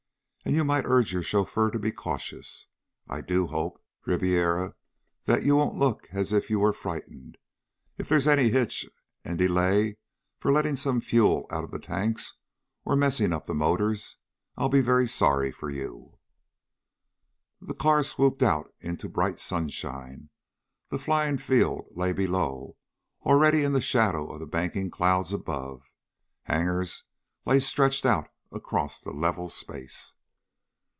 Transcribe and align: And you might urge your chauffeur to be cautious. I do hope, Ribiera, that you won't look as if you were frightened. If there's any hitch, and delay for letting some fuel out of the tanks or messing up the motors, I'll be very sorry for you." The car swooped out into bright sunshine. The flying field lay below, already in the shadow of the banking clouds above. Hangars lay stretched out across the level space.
And 0.43 0.55
you 0.55 0.63
might 0.65 0.85
urge 0.85 1.13
your 1.13 1.21
chauffeur 1.23 1.69
to 1.71 1.79
be 1.79 1.91
cautious. 1.93 2.67
I 3.07 3.21
do 3.21 3.47
hope, 3.47 3.79
Ribiera, 4.05 4.73
that 5.25 5.43
you 5.45 5.55
won't 5.55 5.77
look 5.77 6.07
as 6.11 6.33
if 6.33 6.49
you 6.49 6.59
were 6.59 6.73
frightened. 6.73 7.37
If 7.97 8.09
there's 8.09 8.27
any 8.27 8.49
hitch, 8.49 8.85
and 9.23 9.37
delay 9.37 9.97
for 10.39 10.51
letting 10.51 10.75
some 10.75 10.99
fuel 10.99 11.45
out 11.51 11.63
of 11.63 11.69
the 11.71 11.79
tanks 11.79 12.37
or 12.83 12.95
messing 12.97 13.31
up 13.31 13.45
the 13.45 13.53
motors, 13.53 14.17
I'll 14.57 14.67
be 14.67 14.81
very 14.81 15.07
sorry 15.07 15.51
for 15.51 15.69
you." 15.69 16.17
The 17.61 17.75
car 17.75 18.03
swooped 18.03 18.41
out 18.43 18.73
into 18.81 19.07
bright 19.07 19.39
sunshine. 19.39 20.31
The 20.89 20.99
flying 20.99 21.37
field 21.37 21.85
lay 21.91 22.11
below, 22.13 22.77
already 23.23 23.63
in 23.63 23.71
the 23.73 23.79
shadow 23.81 24.27
of 24.29 24.39
the 24.39 24.47
banking 24.47 24.89
clouds 24.89 25.31
above. 25.31 25.83
Hangars 26.43 27.03
lay 27.45 27.59
stretched 27.59 28.05
out 28.07 28.27
across 28.51 28.99
the 28.99 29.11
level 29.13 29.47
space. 29.47 30.13